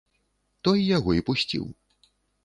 Той 0.67 0.79
яго 0.97 1.11
і 1.19 1.23
пусціў. 1.27 1.65